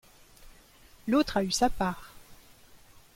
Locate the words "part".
1.69-2.09